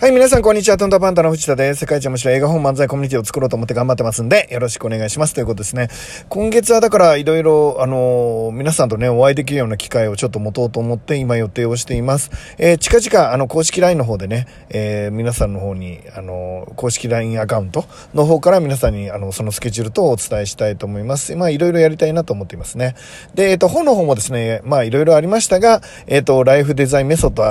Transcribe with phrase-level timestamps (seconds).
[0.00, 0.78] はい、皆さん、こんにちは。
[0.78, 1.80] トンタパンタの藤田です。
[1.80, 5.34] 世界一面白い映画本漫才コミュニティを作ろうと思って頑張ってますんで、よろしくお願いします。
[5.34, 5.88] ということですね。
[6.30, 12.30] 今月はだから、いろいろ、あのー、皆さんとね、お会いできるような機会をちょっと持とうと思って、今予定をしています。
[12.56, 21.36] えー、近々、あの、公式 LINE の方でね、えー、皆さんの方に、あの、公式 LINE アカウントの方から皆さんに、あの、そのスケジュールとお伝えしたいと思います。
[21.36, 22.94] まあ、いろいろやりたいなと思っていますね。
[23.34, 27.42] で、えっ、と、本の方もですね、まあ、いろいろありましたが、えっ、と、ライフデザインメソッド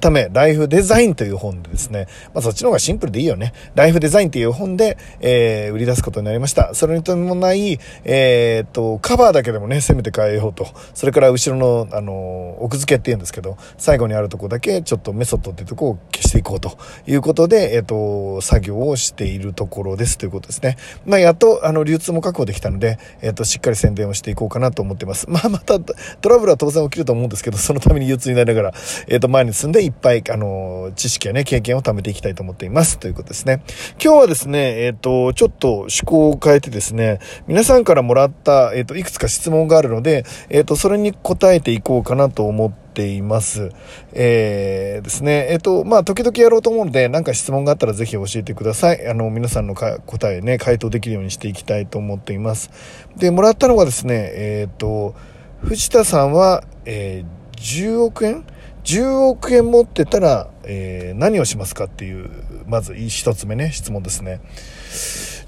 [0.00, 3.52] 改め、ライフデザインという本でですね、ねまあ、そっちの方がシンプルでいいよね。
[3.74, 6.74] ライフデザインっていう本で、えー、売り出すことになりました。
[6.74, 10.66] それに伴い、えー、っと、カバーだけでもね、せめて変えようと。
[10.94, 20.76] それから後ろの、あの、奥付けって言うんですけど、最後にあるとこだけちょっとメソッドっていうとこを消していこうということで、えー、っと、作業をしているところですということですね。
[21.06, 25.28] まあ、やっと、あの、流通も確保できたので、えー、っと、しっかり宣伝をしていこうかなと思ってます。
[25.28, 28.74] まあ、また、トラブルは当然起きると思うんですけど、そのために流通になりながら、
[29.08, 32.98] えっと、前に進んでいっぱい、あの、知識やね、経験を貯めていきたいと思っています。
[32.98, 33.62] ということですね。
[34.02, 43.70] 今日はですね、えっ、ー、と、ちょっと趣向を変えてですね、皆さんからもらった、えっ、ー、と、いくつか質問があるので、えっ、ー、と、それに答えていこうかなと思っています。
[44.12, 45.48] えー、ですね。
[45.50, 49.06] えっ、と、まあ、時々やろうと思うので、なんか質問があったらぜひ教えてください。
[49.08, 52.70] あの、皆さんの答えね、回答できるようにしていきたいと思っています。
[53.16, 55.14] で、もらったのがですね、えっ、と、
[55.62, 57.24] 藤田さんは、え
[57.60, 58.44] 10億円
[58.84, 62.30] 10億円持ってたら、えー、何をしますかっていう、
[62.66, 64.40] まず一つ目ね、質問ですね。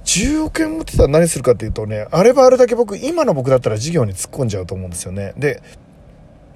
[0.05, 5.33] 10億円持ってたら何するかっていうとね、あればあれだけ僕、今の僕だったら事業に突っ込んじゃうと思うんですよね。
[5.37, 5.63] で、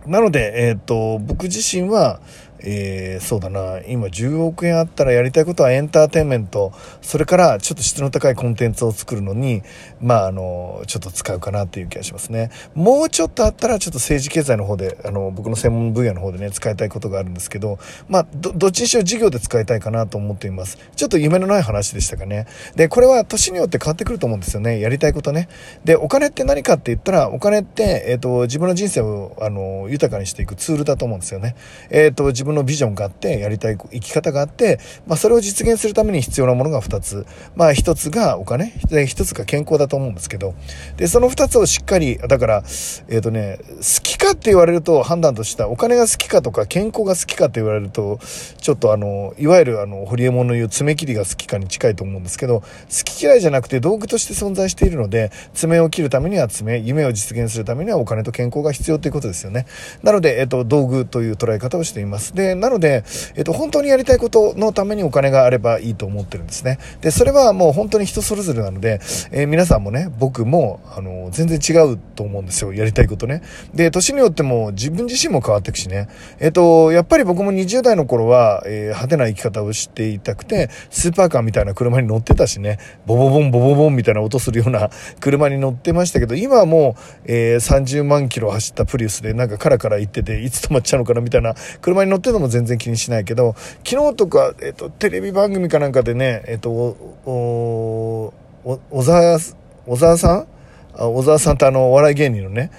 [0.07, 2.21] なので、えっ、ー、と、僕自身は、
[2.69, 9.63] えー、そうだな、今10億円あったらやりたいことはエンターテインメント、それからちょっと質の高いコンテンツを作るのに、
[10.01, 12.51] まあ、あの、ちょっと使うかなっていう気がしますね。
[12.75, 20.79] もうちょっとあったらちょっと政治経済の方で、あの、僕の専門分野の方でね、使いたいことがあるんですけど、まあ、ど、どっちにしろ事業で使いたいかなと思っています。
[20.97, 22.47] ちょっと夢のない話でしたかね。
[22.75, 24.81] で、これは年によって変わってくると思うんですよね。
[24.81, 25.49] やりたいことね。
[25.85, 31.55] で、お金って何かって言ったら、お金って、えっ、ー、と、自分の人生を、あの、豊かにしていくツールだと思うんですよね。
[31.91, 37.27] えっ、ー、と、自分のビジョンがあって、やりたい生き方があって、まあ、それを実現するために必要なものが2つ。
[37.55, 40.55] まあ、1つがお金、1つが健康だと思うんですけど、
[40.97, 42.65] で、その2つをしっかり、だから、
[43.09, 48.19] えっ、ー、とね、好きかって言われると判断としたお金が好きかとか健康が好きかって言われると、
[48.59, 52.67] ちょっとあの、いわゆるあの、ホリエモンの言う爪切りが好きかに近いと思うんですけど、好
[53.05, 59.67] き嫌いじゃなくて道具として存在しているので、爪を切るためには爪、夢を実現するためにはお金と健康が必要ということですよね。
[60.03, 62.35] なので、えっ、ー、と、道具という捉え方をしています。
[62.37, 63.03] で、なので、
[63.35, 66.79] えっ、と、本当にやりたいことのためにお金があればいいと思ってるんですね。
[67.01, 69.01] で、それはもう本当に人それぞれなので、
[69.33, 72.73] えー、皆さんもね、僕も、あの、全然違うと思うんですよ。
[72.73, 73.43] やりたいことね。
[73.75, 76.09] で、年によっても自分自身も変わっていくしね。
[76.39, 93.55] えっ、と、やっぱり僕も20代の頃は、えー、派手な生き方をしていたくて、スーパーカーみたいな車に乗ってたしね、ボボボンボボボンみたいな音するような 車に乗ってましたけど、今はもう、えー、30万キロ走ったプリウスでなんかカラカラ行ってて、いつ止まっちゃうのかなみたいな車に乗ってるのも全然気にしないけど、
[93.85, 98.33] 昨日とか、えっと、テレビ番組かなんかでね、えっと、お、
[98.65, 99.39] お、小沢、
[99.87, 100.47] 小沢さん？
[100.99, 102.71] 小沢さんってあの、お笑い芸人のね、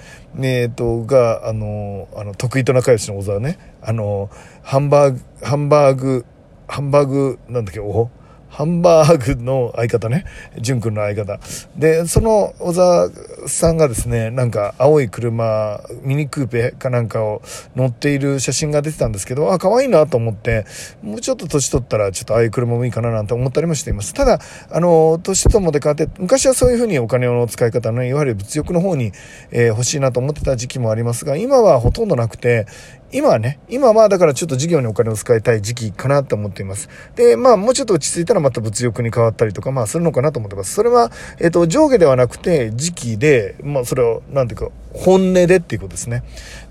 [0.42, 4.28] えっと、が、あの、あの、得意と仲良しの小沢ね、あの、
[4.62, 6.26] ハンバーグ、ハンバーグ、
[6.66, 8.10] ハンバーグ、なんだっけ、お？
[8.58, 10.24] ハンバーグの相方ね、
[10.60, 11.38] 淳君の相方。
[11.76, 13.08] で、その小沢
[13.46, 17.40] さんがですね、なんか青い車、ミニクーペかなんかを
[17.76, 20.66] 乗っている写真が出てたんですけど、あ、可愛いなと思って、
[21.04, 24.12] もうちょっと年取ったらちょっとああいう車もいいかななんて思ったりもしています。
[24.12, 24.40] ただ、
[24.72, 29.12] あの、年ともで変わって、昔はそういうふうにお金の使い方の、いわゆる物欲の方に、
[29.52, 32.66] えー、欲しいなと思ってた時期もありますが、今はほとんどなくて、
[33.10, 36.90] 今はね、今はだからちょっと事業にお金を使いたい時期かなと思っています。
[37.16, 40.74] で、まあもうちょっと落ち着いたらまた物欲に変わったりとか、まあするのかなと思ってます。
[40.74, 41.10] それは、
[41.40, 46.22] えっ、ー、と、上下ではなくて時期で、まあそれを、なんていうか、本音でっていうことですね。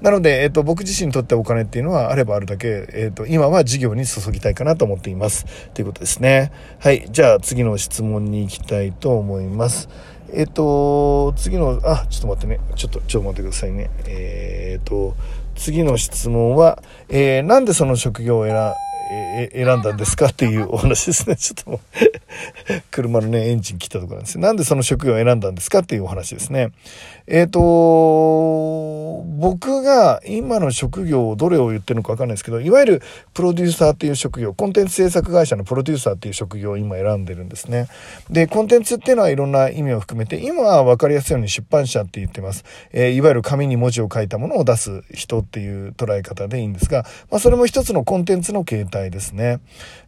[0.01, 5.45] なので、えっ、ー、と、僕自身にとってお金っていうのはあればあるだけ、えっ、ー、と、今は事業に注ぎたいかなと思っています。
[5.73, 6.51] ということですね。
[6.77, 7.07] はい。
[7.09, 9.89] じゃあ次の質問に行きたいと思います。
[10.33, 12.59] えっ、と、次の、あ、ちょっと待ってね。
[12.75, 13.89] ちょっと、ちょっと待ってくださいね。
[14.05, 15.15] えっ、と、
[15.57, 18.73] 次の質問は、えー、なんでその職業を選、
[19.09, 21.35] え選んだんですかっていうお話ですね。
[21.35, 21.79] ちょっと
[22.91, 24.41] 車のね、エンジン切ったところなんですよ。
[24.41, 26.71] なんでその職業を選んだんですかっていうお話ですね。
[27.27, 33.01] えっ、ー、と、僕が今の職業をどれを言ってるのかわかんないですけど、いわゆる
[33.33, 37.87] プロデューサーっていう職業、コンテンツ制作会社のプロデューサーっていう職業を今選んでるんですね。
[38.29, 42.63] で、コンテンツっていうのはいろんな意味を含めて、今は分かりやすいように出版社って言ってます。
[42.91, 49.59] えー、いわゆる紙に文字を書いたものを出す人っていう捉え方でいいんですが、まあ、それも一つのコンテンツの形態ですね。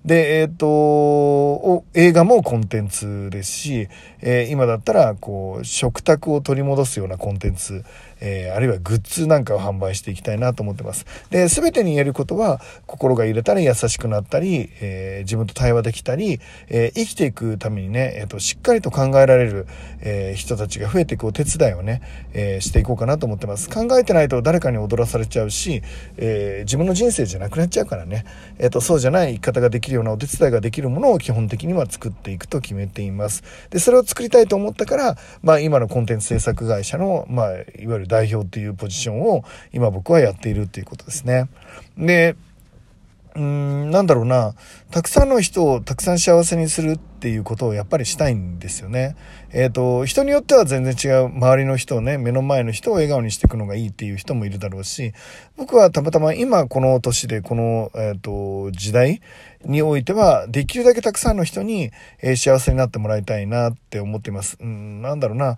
[0.05, 3.87] で、えっ、ー、と、映画もコンテンツですし、
[4.21, 7.83] えー、今だったら、こう、食卓を取り戻すようなコンテンツ、
[8.21, 11.05] えー、あるいはグッズなんかを販売していきたいなと思ってます。
[11.29, 19.67] で、全てに言えることは、心が揺れたり優しくなったり、えー、自分と対話できたり、えー、生きていくためにね、えーと、しっかりと考えられる、
[20.01, 22.01] え人たちが増えていくお手伝いをね、
[22.33, 23.69] えしていこうかなと思ってます。
[23.69, 25.81] 考えてないと誰かに踊らされちゃうし、
[26.17, 28.25] え自分の人生じゃなくなっちゃうからね、
[28.57, 33.43] えーと、そうじゃない生き方ができるようなお手伝いができるものを基本的には作っていくと決めています。
[33.69, 41.47] で、それを作りたいと思ったから、まあ今のコンテンツ制作会社の、まあいわゆる代表っていうポジションを今僕はやっているっていうことですね。
[41.97, 42.35] で、
[43.35, 44.55] うーん、なんだろうな、
[44.91, 49.15] たくさんの人をたくさん幸せにするっていうことをやっぱりしたいんですよね。
[49.51, 55.13] えっ、ー、と、人によっては全然違う周りの人をね、目の前の人を笑顔にしていくのがいいっていう人もいるだろうし、
[55.57, 59.21] 僕はたまたま今この年でこの、えっ、ー、と、時代
[59.63, 61.91] においては、できるだけたくさんの人に、
[62.21, 64.57] えー、幸せになってもらいたいなって思っています。
[64.59, 65.57] うん、なんだろうな、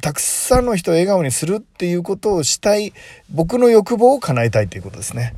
[0.00, 2.92] たくさんの人を笑顔にするっていうことをしたい、
[3.30, 5.34] 僕の欲望を叶えたいっていうことですね。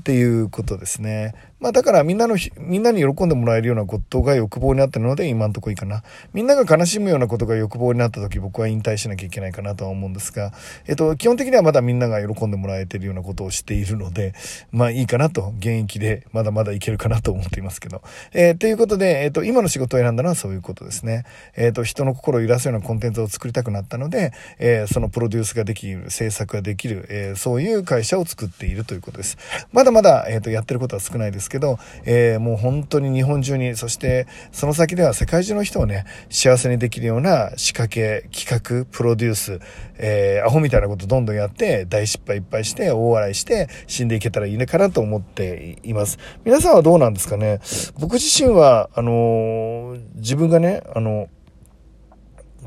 [0.00, 1.34] っていうことですね。
[1.58, 6.02] まあだからみんなの、みんなに喜んでもらえるようなことが欲望になってるので今んとこいいかな。
[6.34, 10.52] みんなが悲しむようなことが欲望になった時僕は引退しなきゃいけないかなとは思うんですが、
[10.86, 14.34] えっと、基本的にはまだみんなが喜んでもらえてるようなことをしているので、
[14.70, 18.02] まあいいかなと、現役でまだまだいけるかなと思っていますけど。
[18.32, 21.24] えー、ということで、えっと、今の仕事を選んだのはそういうことですね。
[21.56, 29.38] えっと、人の心を揺らすようなコンテンツを作りたくなったので、えー、そのプロデュースができる、制作ができる、えー、そういう会社を作っているということです。
[29.72, 39.60] まだまだ、えっと、やってることは少ないですですけど、えー、もう本当に日本中に、そしてその先では世界中の人をね、幸せにできるような仕掛け、企画、プロデュース、
[39.98, 46.18] えー、アホみたいなことどんどんやって、大失敗いっぱいして、大笑いして、死んでいけたらいいねかなと思っています。
[46.44, 47.60] 皆さんはどうなんですかね？
[47.98, 51.28] 僕自身は、あのー、自分がね、あの、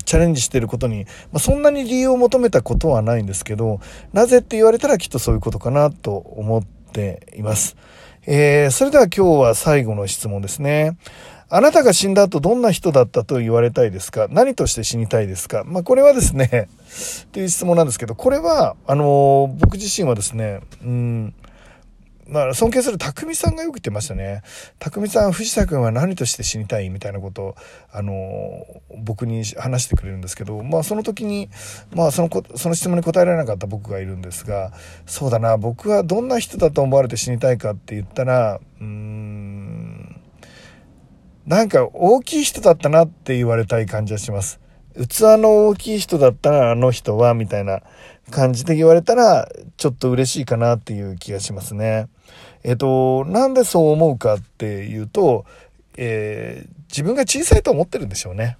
[0.05, 3.81] チャレンジしてることに、まあ、そんなに理由を求めたことはないんですけど、
[4.13, 7.75] なぜって言われたらきっとそういうことかなと思ってています。
[8.25, 10.97] えー、それでは今日は最後の質問ですね。
[11.51, 14.27] あなたが死んだ後どんな人だったと言われたいですか？
[14.29, 15.63] 何として死にたいですか？
[15.65, 16.69] まあ、これはですね、
[17.25, 21.33] っていう質問なんですけど、これは、あのー、僕自身はですね、うん、
[22.29, 24.43] まあ、尊敬する匠さんがよく言ってましたね。
[24.77, 27.55] 匠さん、藤田君は何として死にたいみたいなことを、
[27.91, 28.65] あの、
[28.97, 31.49] 僕に話してくれるんですけど、まあ、その時に、
[31.91, 34.71] まあ、そのその質問に答えられなかった僕がいるんですが、
[35.07, 40.21] そうだな、僕はどんな人だと思われて死にたいかって言ったら、うん、
[41.47, 44.59] なんか大きい人だったなって言われたい感じはします。
[44.95, 47.81] 器の大きい人だったらあの人は、みたいな
[48.29, 49.49] 感じで言われたら、
[49.79, 52.09] ちょっと嬉しいかなっていう気がしますね。
[52.63, 55.45] えっと、なんでそう思うかっていうと、
[55.95, 58.57] えー、自分が小さいと思ってるんでしょうね。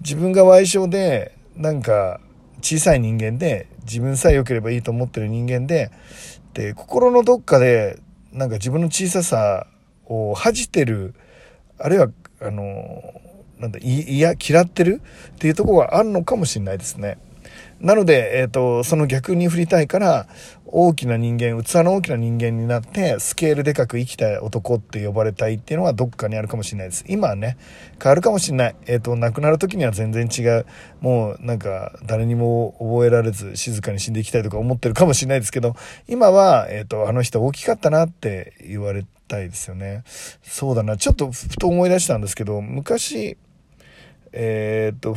[0.00, 2.20] 自分が賠償で、なんか、
[2.62, 5.90] 小さい人間で、自分さえ良ければいいと思ってる人間で、
[6.54, 7.98] で、心のどっかで、
[8.32, 9.66] なんか自分の小ささ
[10.06, 11.14] を恥じてる、
[11.80, 13.02] あるいは、あの、
[13.58, 15.02] なんだ、いや、嫌ってる
[15.34, 17.18] っていうところがあるのかもしれないですね。
[17.80, 20.26] なので、えっ、ー、と、その逆に振りたいから、
[20.66, 27.04] 大きな人間、器の大きな人間になって、スケールでかく生きたい男って呼ばれたいっていうのはどっかにあるかもしれないです。
[27.08, 27.56] 今はね、
[28.02, 28.76] 変わるかもしれない。
[28.86, 30.66] えっ、ー、と、亡くなる時には全然違う。
[31.00, 35.74] もう、なんか、誰にも覚えられず、静かに死んでいきたいとか思ってるかもしれないですけど、
[36.08, 40.02] 今は、えっ、ー、と、あの人大きかったなって言われたいですよね。
[40.42, 40.96] そうだな。
[40.96, 43.38] ちょっと、ふと思い出したんですけど、昔、
[44.32, 45.16] えっ、と、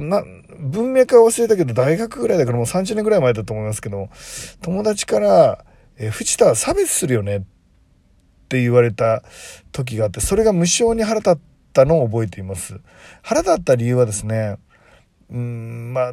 [0.00, 0.22] な、
[0.58, 4.08] 文脈は忘れたけど、大学ぐらいだからもう30年ぐらい前だと思いますけど、
[4.62, 5.64] 友達から、
[5.96, 7.40] え藤田は差別するよねっ
[8.48, 9.22] て言われた
[9.72, 11.38] 時があって、それが無性に腹立っ
[11.72, 12.80] たのを覚えています。
[13.22, 14.56] 腹立った理由はですね、
[15.30, 16.12] うん、まあ、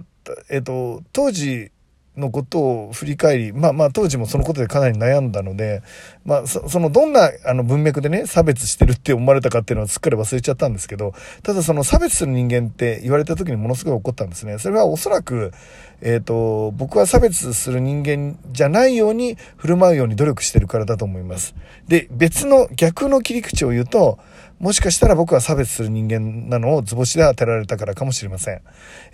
[0.49, 1.71] えっ、と、当時、
[2.17, 5.81] のことを振り返り、まあまあ当時もそのことでかなり悩んだので、
[6.25, 11.13] まあそのどんなあの文脈でね、差別してるって思われたかっていうのはすっかり忘れちゃったんですけど、
[11.43, 14.57] ただその差別する人間って言われた時にものすごい怒ったんですね。
[14.57, 15.53] それはおそらく、
[16.01, 21.55] えっ、ー、と、僕は差別する人間じゃないように振る舞うように努力してるからだと思います。
[21.87, 24.19] で、別の逆の切り口を言うと、
[24.59, 28.61] もしかしたら僕は差別する人間なのを図星で当てられたからかもしれません。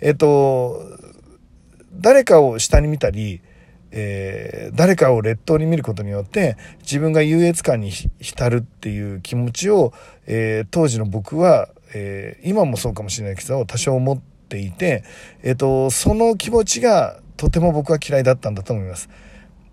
[0.00, 0.82] えっ、と、
[1.92, 3.40] 誰かを下に見たり、
[3.90, 9.92] えー、誰かを劣等に見ることによって自分が優越感に浸るっていう気持ちを、
[10.26, 15.04] えー、当時の僕は、えー、今もそうかもしれないけど多少持っていて、
[15.42, 19.08] えーと、その気持ちがとても僕は嫌いだったんだと思います。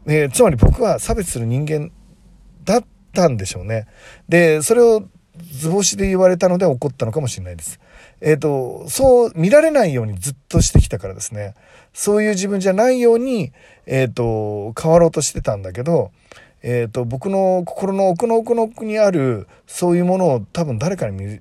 [0.08, 1.92] えつまり僕は差別する人間
[2.64, 3.88] だったんでしょうね。
[4.30, 5.04] でそれを
[5.52, 7.80] 図星で言われたので怒ったのかもしれないです。
[8.22, 11.56] えっ、ー、と、そう見られないようにずっとしてきたからですね。
[11.94, 13.52] そういう自分じゃないように、
[13.86, 16.12] えっ、ー、と、変わろうとしてたんだけど、
[16.62, 21.40] えっ、ー、と、僕の心の奥の奥の奥にある、そういうものを多分誰かに見、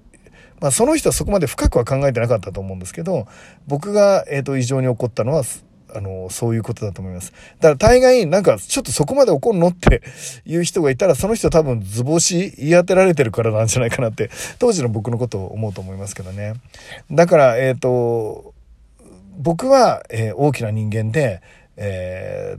[0.60, 3.26] まあその人はそこまで深くは考えてなかったと思うんですけど、
[3.66, 5.42] 僕が、えっ、と、異常に怒ったのは、
[5.94, 7.32] あの、そういうことだと思います。
[7.60, 10.02] だから大概、なんか、ちょっとそこまで怒るのって
[10.44, 16.54] いう人がいたら、その人多分図星言い当てられてるからなんじゃないかなって、当時の僕のことを思うと思いますけどね。
[17.10, 18.54] だから、えっ、ー、と、
[19.36, 21.42] 僕は、えー、大きな人間で、
[21.76, 22.56] え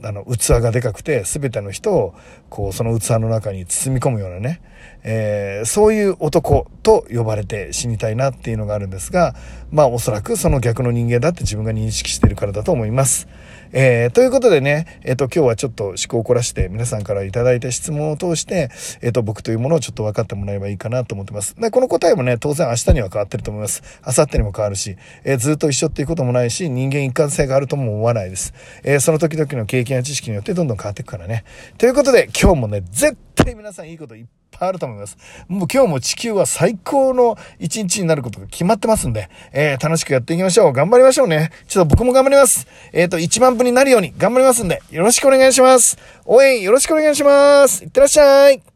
[0.00, 2.14] ー、あの、器がでかくて、全ての人を、
[2.50, 4.60] こう、その器の中に包み込むようなね、
[5.04, 9.34] えー、そういう男と呼ばれて死にたいなっていうのがあるんですが、
[9.70, 13.28] まあおそらくその逆の人間だって自分が認識してるからだと思います。
[13.76, 18.70] えー、ということでね、えっ、ー、と、今日はちょっと思考を凝らして皆さんからいただいた質問を通して、
[19.02, 21.56] えっ、ー、と、僕というものをちょっと分かってもらえばいいかなと思ってます。
[21.56, 23.82] で、この答えもね、当然明日には変わってると思います。
[24.06, 28.54] 明後日にも変わるし、えずっと一緒っていうこともないし、人間一貫性があるとも思わないです。
[28.84, 31.42] えその時々の経験や知識によってどんどん変わっていくからね。
[31.76, 35.16] ということで、今日もね、絶対皆さんいいこといっぱいあると思います。
[35.48, 40.72] もう今日も地球は最高の一日になることが決まってますんで、えー、楽しくやっていきましょう。
[40.72, 41.50] 頑張りましょうね。
[41.68, 42.66] ちょっと僕も頑張ります。
[42.92, 45.98] えっ、ー、と、1万分になるように頑張りますんで、よろしくお願いします。
[46.26, 47.84] 応援よろしくお願いします。
[47.84, 48.73] いってらっしゃい。